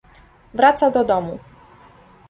"Wraca 0.53 0.89
do 0.91 1.03
domu." 1.03 1.39